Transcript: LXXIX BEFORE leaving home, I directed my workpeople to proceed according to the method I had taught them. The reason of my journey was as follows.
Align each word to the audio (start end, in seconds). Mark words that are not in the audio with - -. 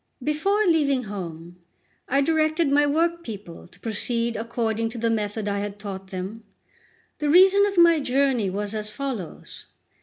LXXIX 0.19 0.25
BEFORE 0.35 0.65
leaving 0.65 1.03
home, 1.03 1.59
I 2.07 2.21
directed 2.21 2.71
my 2.71 2.87
workpeople 2.87 3.67
to 3.67 3.79
proceed 3.79 4.35
according 4.35 4.89
to 4.89 4.97
the 4.97 5.11
method 5.11 5.47
I 5.47 5.59
had 5.59 5.77
taught 5.77 6.07
them. 6.07 6.43
The 7.19 7.29
reason 7.29 7.67
of 7.67 7.77
my 7.77 7.99
journey 7.99 8.49
was 8.49 8.73
as 8.73 8.89
follows. 8.89 9.67